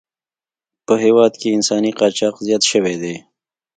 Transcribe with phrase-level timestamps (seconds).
[0.85, 3.15] په هېواد کې انساني قاچاق زیات شوی دی.